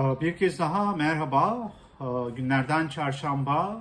[0.00, 1.72] Bir kez daha merhaba.
[2.36, 3.80] Günlerden çarşamba.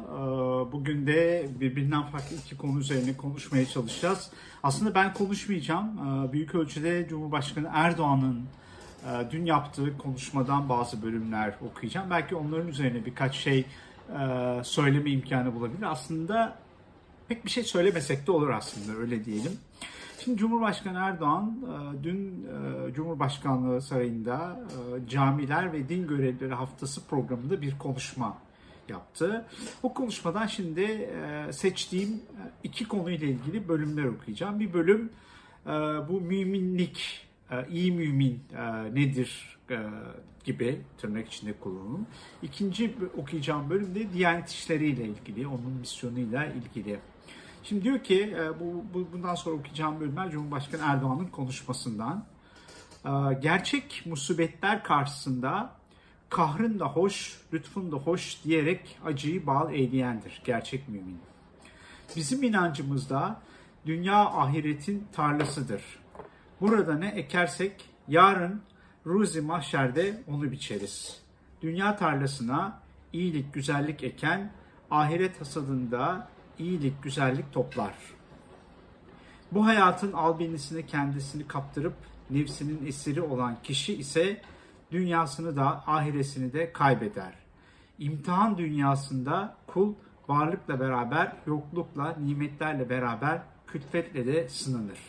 [0.71, 4.31] Bugün de birbirinden farklı iki konu üzerine konuşmaya çalışacağız.
[4.63, 5.91] Aslında ben konuşmayacağım.
[6.34, 8.45] Büyük ölçüde Cumhurbaşkanı Erdoğan'ın
[9.31, 12.09] dün yaptığı konuşmadan bazı bölümler okuyacağım.
[12.09, 13.65] Belki onların üzerine birkaç şey
[14.63, 15.83] söyleme imkanı bulabilir.
[15.83, 16.57] Aslında
[17.27, 19.59] pek bir şey söylemesek de olur aslında öyle diyelim.
[20.23, 22.48] Şimdi Cumhurbaşkanı Erdoğan e, dün
[22.88, 24.59] e, Cumhurbaşkanlığı Sarayı'nda
[25.05, 28.38] e, Camiler ve Din Görevlileri Haftası programında bir konuşma
[28.90, 29.45] yaptı.
[29.84, 31.09] O konuşmadan şimdi
[31.52, 32.22] seçtiğim
[32.64, 34.59] iki konuyla ilgili bölümler okuyacağım.
[34.59, 35.09] Bir bölüm
[36.09, 37.28] bu müminlik,
[37.70, 38.40] iyi mümin
[38.94, 39.59] nedir
[40.44, 42.08] gibi tırnak içinde kullanılım.
[42.44, 47.00] İkinci okuyacağım bölüm de Diyanet İşleri ile ilgili, onun misyonuyla ilgili.
[47.63, 52.25] Şimdi diyor ki e, bu, bu bundan sonra okuyacağım bölümler Cumhurbaşkanı Erdoğan'ın konuşmasından.
[53.06, 53.09] E,
[53.42, 55.80] gerçek musibetler karşısında
[56.30, 61.20] kahrın da hoş, lütfun da hoş diyerek acıyı bal eğleyendir gerçek mümin.
[62.16, 63.42] Bizim inancımızda
[63.86, 65.81] dünya ahiretin tarlasıdır.
[66.61, 68.61] Burada ne ekersek yarın
[69.05, 71.22] ruzi mahşerde onu biçeriz.
[71.61, 72.80] Dünya tarlasına
[73.14, 74.52] iyilik, güzellik eken
[74.92, 76.28] ahiret hasadında
[76.59, 77.93] iyilik, güzellik toplar.
[79.52, 81.93] Bu hayatın albenisine kendisini kaptırıp
[82.29, 84.41] nefsinin esiri olan kişi ise
[84.91, 87.33] dünyasını da ahiresini de kaybeder.
[87.99, 89.93] İmtihan dünyasında kul
[90.27, 94.99] varlıkla beraber, yoklukla, nimetlerle beraber külfetle de sınanır.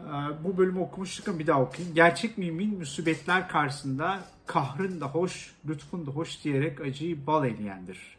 [0.00, 0.04] Ee,
[0.44, 1.94] bu bölümü okumuştuk bir daha okuyayım.
[1.94, 8.16] Gerçek mümin musibetler karşısında kahrın da hoş, lütfun da hoş diyerek acıyı bal eleyendir.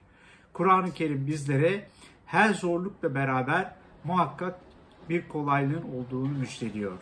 [0.55, 1.85] Kur'an-ı Kerim bizlere
[2.25, 3.71] her zorlukla beraber
[4.03, 4.59] muhakkak
[5.09, 6.97] bir kolaylığın olduğunu müjdeliyor.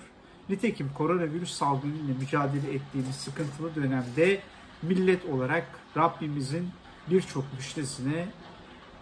[0.50, 4.39] Nitekim koronavirüs salgınıyla mücadele ettiğimiz sıkıntılı dönemde
[4.82, 5.67] millet olarak
[5.98, 6.70] Rabbimizin
[7.10, 8.27] birçok müjdesine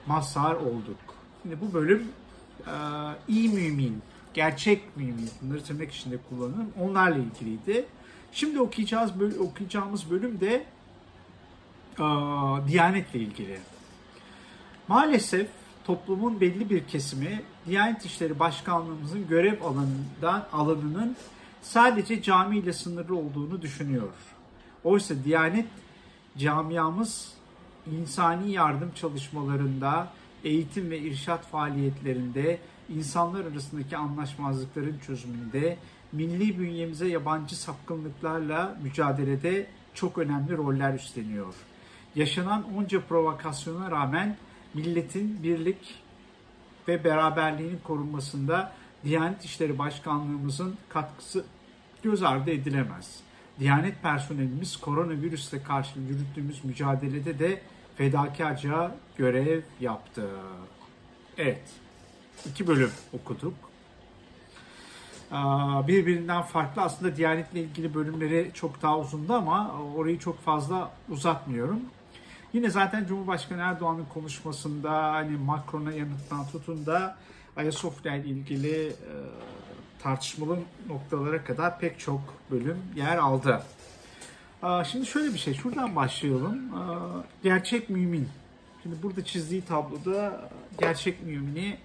[0.08, 1.16] mazhar olduk.
[1.42, 2.08] Şimdi bu bölüm
[2.68, 2.74] e,
[3.28, 4.02] iyi mümin,
[4.34, 7.86] gerçek mümin, bunları tırnak içinde kullanırım, onlarla ilgiliydi.
[8.32, 10.66] Şimdi okuyacağız okuyacağımız bölüm de
[12.00, 12.06] e,
[12.68, 13.60] Diyanetle ilgili.
[14.88, 15.48] Maalesef
[15.84, 21.16] toplumun belli bir kesimi Diyanet İşleri Başkanlığımızın görev alanından alanının
[21.62, 24.10] sadece cami ile sınırlı olduğunu düşünüyor.
[24.84, 25.66] Oysa Diyanet
[26.38, 27.34] camiamız
[27.92, 30.08] insani yardım çalışmalarında,
[30.44, 32.60] eğitim ve irşat faaliyetlerinde,
[32.90, 35.78] insanlar arasındaki anlaşmazlıkların çözümünde,
[36.12, 41.54] milli bünyemize yabancı sapkınlıklarla mücadelede çok önemli roller üstleniyor.
[42.16, 44.38] Yaşanan onca provokasyona rağmen
[44.74, 45.96] milletin birlik
[46.88, 48.72] ve beraberliğinin korunmasında
[49.04, 51.46] Diyanet İşleri Başkanlığımızın katkısı
[52.04, 53.20] göz ardı edilemez.
[53.60, 57.62] Diyanet personelimiz koronavirüsle karşı yürüttüğümüz mücadelede de
[57.96, 60.30] fedakarca görev yaptı.
[61.38, 61.62] Evet,
[62.50, 63.54] iki bölüm okuduk.
[65.88, 71.80] Birbirinden farklı aslında Diyanet'le ilgili bölümleri çok daha uzundu ama orayı çok fazla uzatmıyorum.
[72.54, 77.18] Yine zaten Cumhurbaşkanı Erdoğan'ın konuşmasında hani Macron'a yanıttan tutun da
[77.58, 79.14] Ayasofya ile ilgili e,
[80.04, 83.64] tartışmalı noktalara kadar pek çok bölüm yer aldı.
[84.64, 86.58] E, şimdi şöyle bir şey, şuradan başlayalım.
[86.58, 86.84] E,
[87.44, 88.30] gerçek mümin.
[88.84, 91.78] Şimdi burada çizdiği tabloda gerçek mümini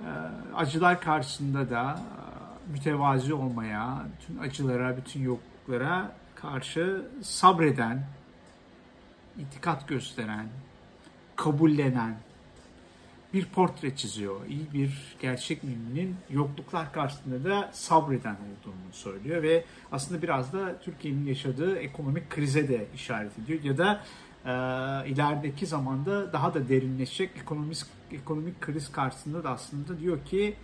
[0.00, 0.08] e,
[0.54, 2.00] acılar karşısında da
[2.68, 8.06] e, mütevazi olmaya, bütün acılara, bütün yokluklara karşı sabreden,
[9.38, 10.46] itikat gösteren,
[11.36, 12.16] kabullenen
[13.34, 14.46] bir portre çiziyor.
[14.46, 21.26] İyi bir gerçek müminin yokluklar karşısında da sabreden olduğunu söylüyor ve aslında biraz da Türkiye'nin
[21.26, 24.00] yaşadığı ekonomik krize de işaret ediyor ya da
[24.44, 24.50] e,
[25.08, 27.78] ilerideki zamanda daha da derinleşecek ekonomik
[28.12, 30.56] ekonomik kriz karşısında da aslında diyor ki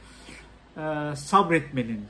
[0.76, 2.06] e, sabretmenin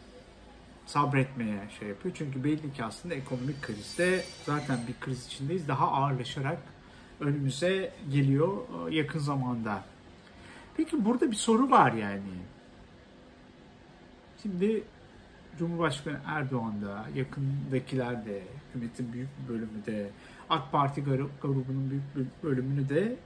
[0.90, 2.14] sabretmeye şey yapıyor.
[2.18, 5.68] Çünkü belli ki aslında ekonomik krizde zaten bir kriz içindeyiz.
[5.68, 6.58] Daha ağırlaşarak
[7.20, 8.58] önümüze geliyor
[8.90, 9.84] e, yakın zamanda.
[10.76, 12.22] Peki burada bir soru var yani.
[14.42, 14.82] Şimdi
[15.58, 20.10] Cumhurbaşkanı Erdoğan da, yakındakiler de, hükümetin büyük bir bölümü de,
[20.50, 21.04] AK Parti
[21.42, 23.16] grubunun büyük bir bölümünü de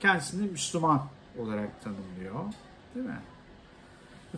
[0.00, 1.06] kendisini Müslüman
[1.38, 2.44] olarak tanımlıyor.
[2.94, 3.18] Değil mi?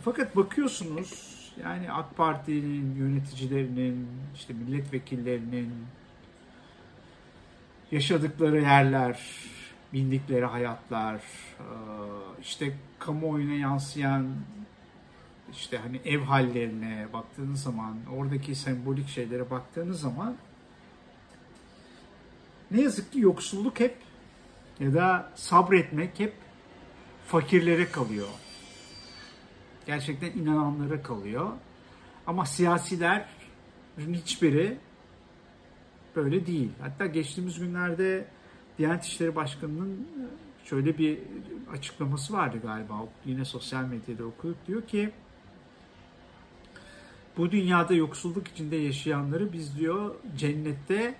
[0.03, 5.73] Fakat bakıyorsunuz yani AK Parti'nin yöneticilerinin, işte milletvekillerinin
[7.91, 9.19] yaşadıkları yerler,
[9.93, 11.21] bindikleri hayatlar,
[12.41, 14.27] işte kamuoyuna yansıyan
[15.51, 20.35] işte hani ev hallerine baktığınız zaman, oradaki sembolik şeylere baktığınız zaman
[22.73, 23.97] Ne yazık ki yoksulluk hep
[24.79, 26.33] ya da sabretmek hep
[27.27, 28.27] fakirlere kalıyor.
[29.85, 31.51] Gerçekten inananlara kalıyor.
[32.27, 33.23] Ama siyasilerin
[34.13, 34.77] hiçbiri
[36.15, 36.71] böyle değil.
[36.81, 38.25] Hatta geçtiğimiz günlerde
[38.77, 40.07] Diyanet İşleri Başkanı'nın
[40.65, 41.19] şöyle bir
[41.71, 42.93] açıklaması vardı galiba.
[43.25, 44.57] Yine sosyal medyada okuduk.
[44.67, 45.11] Diyor ki
[47.37, 51.15] bu dünyada yoksulluk içinde yaşayanları biz diyor cennette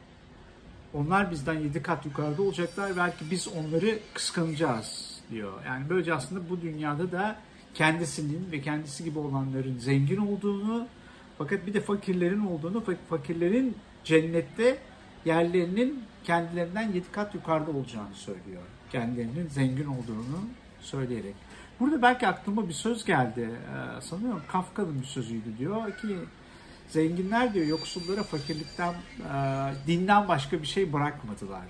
[0.93, 2.97] onlar bizden yedi kat yukarıda olacaklar.
[2.97, 5.53] Belki biz onları kıskanacağız diyor.
[5.65, 7.35] Yani böylece aslında bu dünyada da
[7.73, 10.87] kendisinin ve kendisi gibi olanların zengin olduğunu
[11.37, 14.77] fakat bir de fakirlerin olduğunu, fakirlerin cennette
[15.25, 18.61] yerlerinin kendilerinden yedi kat yukarıda olacağını söylüyor.
[18.91, 20.39] Kendilerinin zengin olduğunu
[20.81, 21.35] söyleyerek.
[21.79, 23.49] Burada belki aklıma bir söz geldi.
[23.49, 26.15] Ee, sanıyorum Kafka'nın bir sözüydü diyor ki
[26.89, 28.97] zenginler diyor yoksullara fakirlikten, e,
[29.87, 31.65] dinden başka bir şey bırakmadılar.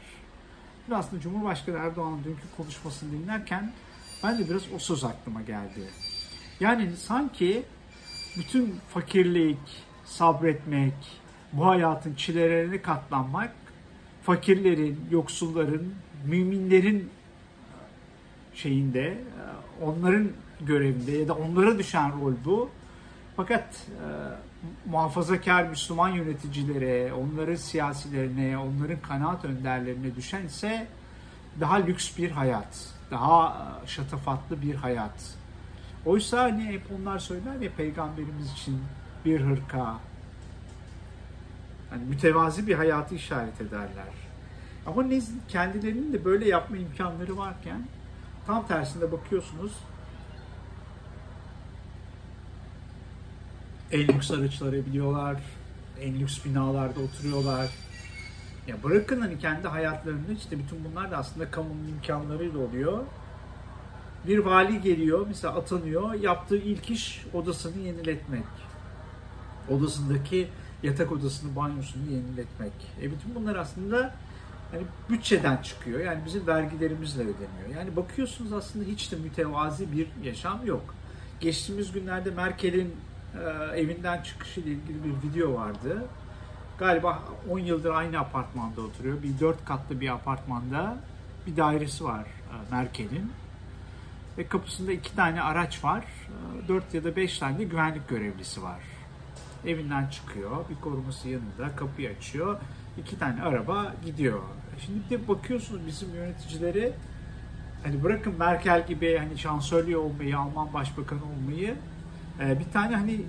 [0.91, 3.71] Aslında Cumhurbaşkanı Erdoğan'ın dünkü konuşmasını dinlerken
[4.23, 5.81] ben de biraz o söz aklıma geldi.
[6.59, 7.63] Yani sanki
[8.37, 9.57] bütün fakirlik,
[10.05, 10.93] sabretmek,
[11.53, 13.53] bu hayatın çilelerine katlanmak
[14.23, 15.93] fakirlerin, yoksulların,
[16.25, 17.09] müminlerin
[18.53, 19.17] şeyinde,
[19.81, 20.31] onların
[20.61, 22.69] görevinde ya da onlara düşen rol bu.
[23.35, 30.87] Fakat e, muhafazakar Müslüman yöneticilere, onların siyasilerine, onların kanaat önderlerine düşen ise
[31.59, 35.35] daha lüks bir hayat, daha e, şatafatlı bir hayat.
[36.05, 38.81] Oysa hani hep onlar söyler ya peygamberimiz için
[39.25, 39.99] bir hırka,
[41.89, 44.13] hani mütevazi bir hayatı işaret ederler.
[44.85, 47.87] Ama ne, kendilerinin de böyle yapma imkanları varken
[48.47, 49.71] tam tersinde bakıyorsunuz
[53.93, 55.37] en lüks araçlara biliyorlar,
[56.01, 57.69] en lüks binalarda oturuyorlar.
[58.67, 62.99] Ya bırakın hani kendi hayatlarında işte bütün bunlar da aslında kamunun imkanlarıyla oluyor.
[64.27, 68.43] Bir vali geliyor, mesela atanıyor, yaptığı ilk iş odasını yeniletmek.
[69.69, 70.47] Odasındaki
[70.83, 72.73] yatak odasını, banyosunu yeniletmek.
[73.01, 74.15] E bütün bunlar aslında
[74.73, 75.99] yani bütçeden çıkıyor.
[75.99, 77.77] Yani bizim vergilerimizle ödeniyor.
[77.77, 80.95] Yani bakıyorsunuz aslında hiç de mütevazi bir yaşam yok.
[81.39, 82.95] Geçtiğimiz günlerde Merkel'in
[83.39, 86.03] e, evinden çıkışı ile ilgili bir video vardı.
[86.83, 89.23] Galiba 10 yıldır aynı apartmanda oturuyor.
[89.23, 90.97] Bir 4 katlı bir apartmanda
[91.47, 93.31] bir dairesi var e, Merkel'in.
[94.37, 96.03] Ve kapısında iki tane araç var.
[96.65, 98.79] E, 4 ya da 5 tane de güvenlik görevlisi var.
[99.65, 100.51] Evinden çıkıyor.
[100.69, 101.75] Bir koruması yanında.
[101.75, 102.57] Kapıyı açıyor.
[102.97, 104.39] iki tane araba gidiyor.
[104.79, 106.93] Şimdi bir de bakıyorsunuz bizim yöneticileri
[107.83, 111.75] hani bırakın Merkel gibi hani şansölye olmayı, Alman başbakanı olmayı
[112.39, 113.21] e, bir tane hani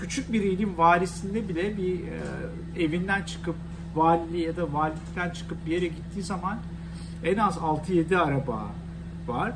[0.00, 3.54] küçük bir ilin valisinde bile bir e, evinden çıkıp
[3.94, 6.58] valiliğe ya da valilikten çıkıp bir yere gittiği zaman
[7.24, 8.66] en az 6-7 araba
[9.26, 9.52] var.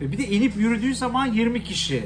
[0.00, 2.04] Ve bir de inip yürüdüğü zaman 20 kişi.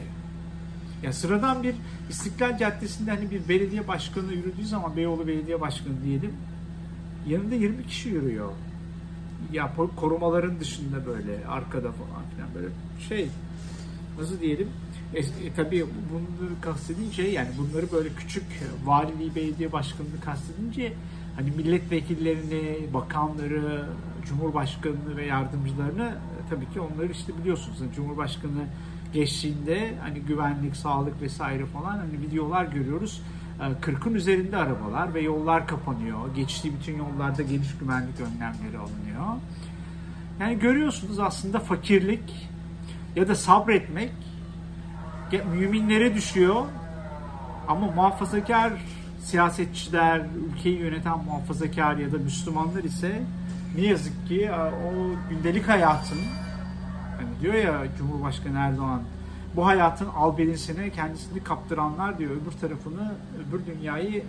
[1.02, 1.74] Ya sıradan bir
[2.10, 6.32] İstiklal Caddesi'nde hani bir belediye başkanı yürüdüğü zaman Beyoğlu Belediye Başkanı diyelim
[7.26, 8.52] yanında 20 kişi yürüyor.
[9.52, 12.68] Ya korumaların dışında böyle arkada falan filan böyle
[13.08, 13.28] şey
[14.18, 14.68] nasıl diyelim
[15.14, 18.44] e, e, tabii bunları kastedince yani bunları böyle küçük
[18.84, 20.92] valiliği belediye başkanını kastedince
[21.36, 23.84] hani milletvekillerini, bakanları,
[24.28, 27.80] cumhurbaşkanını ve yardımcılarını e, tabii ki onları işte biliyorsunuz.
[27.80, 28.66] Yani Cumhurbaşkanı
[29.12, 33.22] geçtiğinde hani güvenlik, sağlık vesaire falan hani videolar görüyoruz.
[33.82, 36.34] 40'ın üzerinde arabalar ve yollar kapanıyor.
[36.34, 39.26] Geçtiği bütün yollarda geniş güvenlik önlemleri alınıyor.
[40.40, 42.48] Yani görüyorsunuz aslında fakirlik
[43.16, 44.12] ya da sabretmek
[45.32, 46.64] müminlere düşüyor.
[47.68, 48.72] Ama muhafazakar
[49.24, 53.22] siyasetçiler, ülkeyi yöneten muhafazakar ya da Müslümanlar ise
[53.76, 54.92] ne yazık ki o
[55.30, 56.18] gündelik hayatın
[57.16, 59.02] hani diyor ya Cumhurbaşkanı Erdoğan
[59.56, 63.12] bu hayatın albelisine kendisini kaptıranlar diyor öbür tarafını
[63.48, 64.24] öbür dünyayı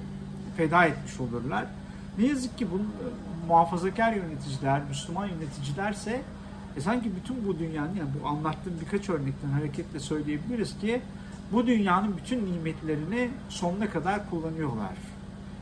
[0.58, 1.66] feda etmiş olurlar.
[2.18, 2.82] Ne yazık ki bu
[3.48, 6.22] muhafazakar yöneticiler, Müslüman yöneticilerse
[6.80, 11.02] e sanki bütün bu dünyanın yani bu anlattığım birkaç örnekten hareketle söyleyebiliriz ki
[11.52, 14.94] bu dünyanın bütün nimetlerini sonuna kadar kullanıyorlar.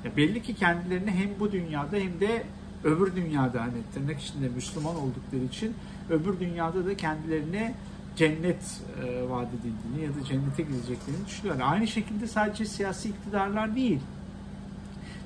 [0.06, 2.44] Ya belli ki kendilerini hem bu dünyada hem de
[2.84, 5.74] öbür dünyada hani tırnak içinde Müslüman oldukları için
[6.10, 7.76] öbür dünyada da kendilerine
[8.16, 11.66] cennet e, vaat edildiğini ya da cennete gideceklerini düşünüyorlar.
[11.72, 14.00] Aynı şekilde sadece siyasi iktidarlar değil.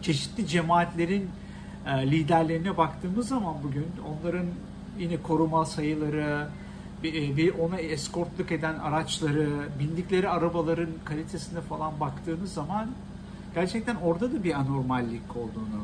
[0.02, 1.30] Çeşitli cemaatlerin
[1.88, 4.46] e, liderlerine baktığımız zaman bugün onların
[5.00, 6.48] yine koruma sayıları,
[7.04, 12.88] bir, bir ona eskortluk eden araçları, bindikleri arabaların kalitesine falan baktığınız zaman
[13.56, 15.82] gerçekten orada da bir anormallik olduğunu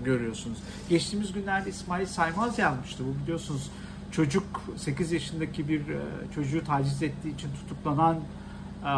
[0.00, 0.58] e, görüyorsunuz.
[0.88, 3.04] Geçtiğimiz günlerde İsmail Saymaz yazmıştı.
[3.04, 3.70] Bu biliyorsunuz
[4.12, 4.44] çocuk
[4.76, 6.00] 8 yaşındaki bir e,
[6.34, 8.16] çocuğu taciz ettiği için tutuklanan
[8.84, 8.94] e,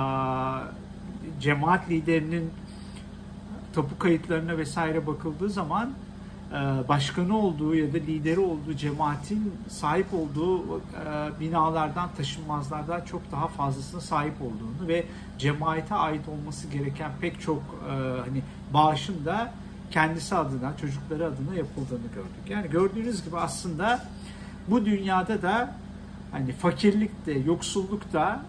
[1.40, 2.50] cemaat liderinin
[3.74, 5.92] tapu kayıtlarına vesaire bakıldığı zaman e,
[6.88, 10.80] başkanı olduğu ya da lideri olduğu cemaatin sahip olduğu e,
[11.40, 15.04] binalardan, taşınmazlardan çok daha fazlasına sahip olduğunu ve
[15.38, 18.42] cemaate ait olması gereken pek çok e, hani
[18.74, 19.52] bağışın da
[19.90, 22.50] kendisi adına, çocukları adına yapıldığını gördük.
[22.50, 24.04] Yani gördüğünüz gibi aslında
[24.68, 25.74] bu dünyada da
[26.32, 28.42] hani fakirlik de, yoksulluk da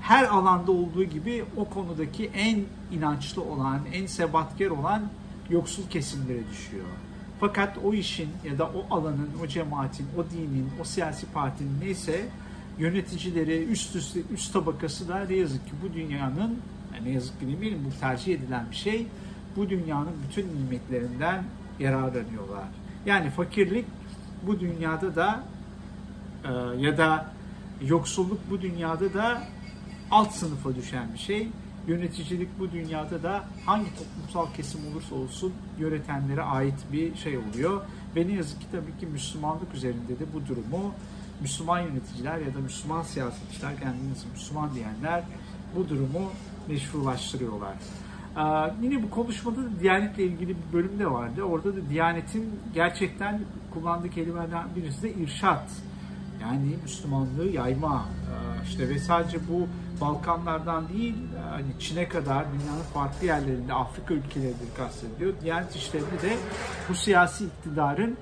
[0.00, 2.60] her alanda olduğu gibi o konudaki en
[2.92, 5.02] inançlı olan, en sebatkar olan
[5.50, 6.86] yoksul kesimlere düşüyor.
[7.40, 12.28] Fakat o işin ya da o alanın, o cemaatin, o dinin, o siyasi partinin neyse
[12.78, 16.58] yöneticileri, üst üste, üst tabakası da ne yazık ki bu dünyanın,
[17.02, 19.06] ne yazık ki demeyelim bu tercih edilen bir şey,
[19.56, 21.44] bu dünyanın bütün nimetlerinden
[21.80, 22.64] yararlanıyorlar.
[23.06, 23.84] Yani fakirlik
[24.42, 25.44] bu dünyada da
[26.44, 27.32] e, ya da
[27.82, 29.42] yoksulluk bu dünyada da
[30.10, 31.48] alt sınıfa düşen bir şey.
[31.86, 37.82] Yöneticilik bu dünyada da hangi toplumsal kesim olursa olsun yönetenlere ait bir şey oluyor.
[38.16, 40.94] Ve ne yazık ki tabii ki Müslümanlık üzerinde de bu durumu
[41.40, 45.24] Müslüman yöneticiler ya da Müslüman siyasetçiler kendinizi Müslüman diyenler
[45.76, 46.30] bu durumu
[46.68, 47.74] meşrulaştırıyorlar.
[48.36, 51.42] Ee, yine bu konuşmada da Diyanet'le ilgili bir bölüm de vardı.
[51.42, 53.40] Orada da Diyanet'in gerçekten
[53.74, 55.70] kullandığı kelimelerden birisi de irşat.
[56.42, 58.04] Yani Müslümanlığı yayma.
[58.06, 59.66] Ee, işte ve sadece bu
[60.00, 61.14] Balkanlardan değil,
[61.50, 65.32] hani Çin'e kadar dünyanın farklı yerlerinde Afrika ülkeleridir kastediliyor.
[65.42, 66.36] Diyanet işlerini de
[66.88, 68.16] bu siyasi iktidarın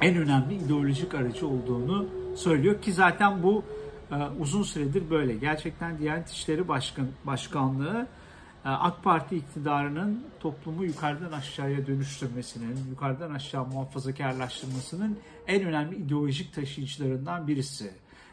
[0.00, 3.64] en önemli ideolojik aracı olduğunu söylüyor ki zaten bu
[4.12, 5.34] e, uzun süredir böyle.
[5.34, 8.19] Gerçekten Diyanet İşleri Başkan, Başkanlığı e,
[8.64, 17.90] AK Parti iktidarının toplumu yukarıdan aşağıya dönüştürmesinin, yukarıdan aşağı muhafazakarlaştırmasının en önemli ideolojik taşıyıcılarından birisi.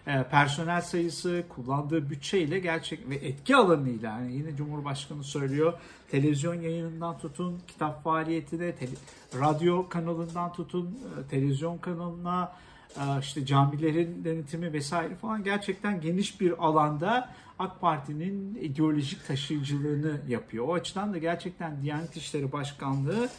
[0.08, 5.74] E, personel sayısı, kullandığı bütçeyle gerçek ve etki alanıyla yani yine Cumhurbaşkanı söylüyor.
[6.12, 8.76] Televizyon yayınından tutun, kitap faaliyetine,
[9.40, 12.52] radyo kanalından tutun, e, televizyon kanalına,
[13.22, 20.68] işte camilerin denetimi vesaire falan gerçekten geniş bir alanda AK Parti'nin ideolojik taşıyıcılığını yapıyor.
[20.68, 23.30] O açıdan da gerçekten Diyanet İşleri Başkanlığı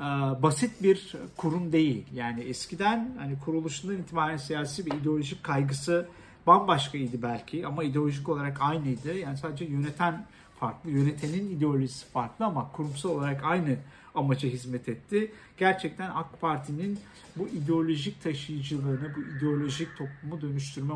[0.00, 0.04] e,
[0.42, 2.06] basit bir kurum değil.
[2.14, 6.08] Yani eskiden hani kuruluşundan itibaren siyasi bir ideolojik kaygısı
[6.46, 9.18] bambaşkaydı belki ama ideolojik olarak aynıydı.
[9.18, 10.26] Yani sadece yöneten
[10.60, 13.76] farklı, yönetenin ideolojisi farklı ama kurumsal olarak aynı
[14.16, 15.32] amaca hizmet etti.
[15.58, 16.98] Gerçekten AK Parti'nin
[17.36, 20.94] bu ideolojik taşıyıcılığını, bu ideolojik toplumu dönüştürme,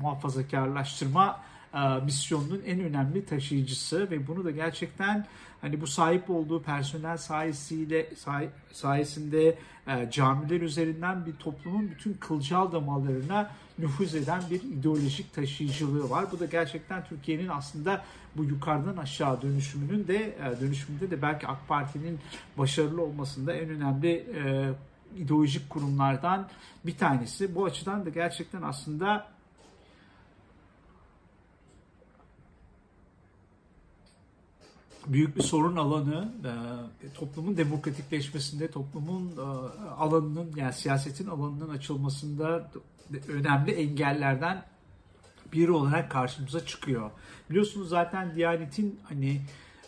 [0.00, 1.40] muhafazakarlaştırma
[1.74, 5.26] e, misyonunun en önemli taşıyıcısı ve bunu da gerçekten
[5.60, 9.58] hani bu sahip olduğu personel sayesiyle say, sayesinde
[9.88, 13.50] e, camiler üzerinden bir toplumun bütün kılcal damarlarına
[13.80, 16.26] nüfuz eden bir ideolojik taşıyıcılığı var.
[16.32, 18.04] Bu da gerçekten Türkiye'nin aslında
[18.36, 22.18] bu yukarıdan aşağı dönüşümünün de e, dönüşümünde de belki AK Parti'nin
[22.58, 24.70] başarılı olmasında en önemli e,
[25.16, 26.48] ideolojik kurumlardan
[26.86, 27.54] bir tanesi.
[27.54, 29.26] Bu açıdan da gerçekten aslında
[35.06, 36.32] büyük bir sorun alanı
[37.02, 39.36] e, toplumun demokratikleşmesinde, toplumun
[39.98, 42.70] alanının yani siyasetin alanının açılmasında
[43.28, 44.62] önemli engellerden
[45.52, 47.10] biri olarak karşımıza çıkıyor.
[47.50, 49.40] Biliyorsunuz zaten Diyanet'in hani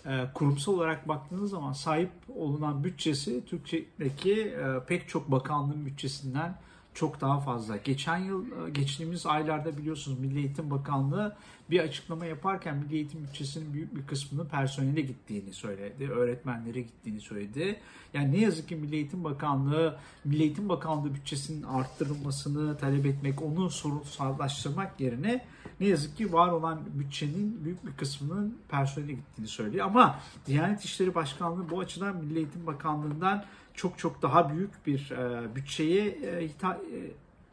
[0.07, 6.59] e, kurumsal olarak baktığınız zaman sahip olunan bütçesi Türkiye'deki pek çok bakanlığın bütçesinden
[6.95, 7.77] çok daha fazla.
[7.77, 11.37] Geçen yıl, geçtiğimiz aylarda biliyorsunuz Milli Eğitim Bakanlığı
[11.71, 16.11] bir açıklama yaparken Milli Eğitim bütçesinin büyük bir kısmının personele gittiğini söyledi.
[16.11, 17.81] Öğretmenlere gittiğini söyledi.
[18.15, 23.71] Yani ne yazık ki Milli Eğitim Bakanlığı, Milli Eğitim Bakanlığı bütçesinin arttırılmasını talep etmek, onu
[23.71, 25.45] sorunsallaştırmak yerine
[25.81, 29.87] ne yazık ki var olan bütçenin büyük bir kısmının personele gittiğini söylüyor.
[29.87, 35.55] Ama Diyanet İşleri Başkanlığı bu açıdan Milli Eğitim Bakanlığı'ndan çok çok daha büyük bir e,
[35.55, 36.51] bütçeye e, e,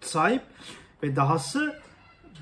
[0.02, 0.42] sahip
[1.04, 1.80] ve dahası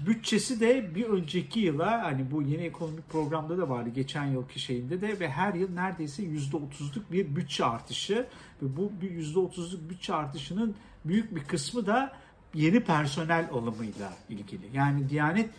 [0.05, 5.01] bütçesi de bir önceki yıla hani bu yeni ekonomik programda da vardı geçen yılki şeyinde
[5.01, 8.27] de ve her yıl neredeyse %30'luk bir bütçe artışı
[8.61, 10.75] ve bu bir %30'luk bütçe artışının
[11.05, 12.13] büyük bir kısmı da
[12.53, 14.69] yeni personel alımıyla ilgili.
[14.73, 15.49] Yani Diyanet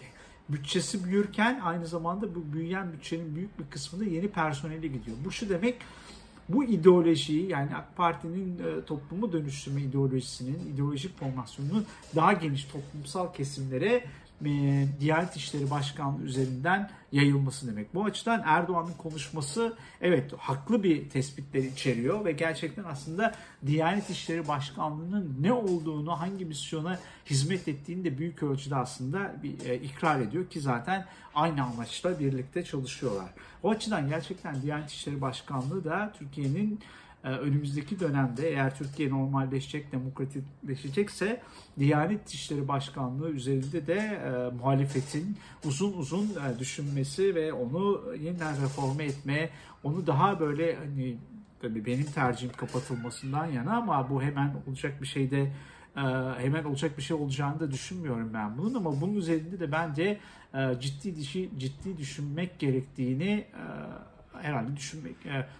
[0.49, 5.16] bütçesi büyürken aynı zamanda bu büyüyen bütçenin büyük bir kısmı da yeni personele gidiyor.
[5.25, 5.76] Bu şu demek
[6.49, 14.04] bu ideolojiyi yani AK Parti'nin e, toplumu dönüştürme ideolojisinin, ideolojik formasyonunun daha geniş toplumsal kesimlere
[14.45, 17.95] e, Diyanet İşleri Başkanlığı üzerinden yayılması demek.
[17.95, 23.35] Bu açıdan Erdoğan'ın konuşması evet haklı bir tespitler içeriyor ve gerçekten aslında
[23.66, 29.76] Diyanet İşleri Başkanlığı'nın ne olduğunu, hangi misyona hizmet ettiğini de büyük ölçüde aslında bir e,
[29.76, 33.30] ikrar ediyor ki zaten aynı amaçla birlikte çalışıyorlar.
[33.62, 36.80] O açıdan gerçekten Diyanet İşleri Başkanlığı da Türkiye'nin
[37.25, 41.41] önümüzdeki dönemde eğer Türkiye normalleşecek, demokratikleşecekse
[41.79, 49.05] Diyanet İşleri Başkanlığı üzerinde de e, muhalefetin uzun uzun e, düşünmesi ve onu yeniden reforme
[49.05, 49.51] etme,
[49.85, 51.17] onu daha böyle hani
[51.63, 55.53] tabii benim tercihim kapatılmasından yana ama bu hemen olacak bir şey de
[55.97, 56.03] e,
[56.39, 60.19] hemen olacak bir şey olacağını da düşünmüyorum ben bunun ama bunun üzerinde de bence
[60.55, 63.65] e, ciddi dişi ciddi düşünmek gerektiğini e,
[64.42, 65.16] herhalde düşünmek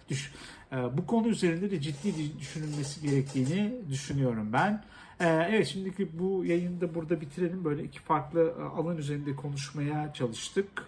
[0.09, 0.33] düş,
[0.71, 4.83] bu konu üzerinde de ciddi düşünülmesi gerektiğini düşünüyorum ben.
[5.19, 7.65] Evet şimdiki bu yayını da burada bitirelim.
[7.65, 10.85] Böyle iki farklı alan üzerinde konuşmaya çalıştık.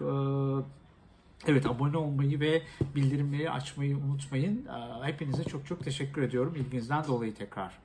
[1.46, 2.62] Evet abone olmayı ve
[2.94, 4.66] bildirimleri açmayı unutmayın.
[5.02, 7.78] Hepinize çok çok teşekkür ediyorum ilginizden dolayı tekrar.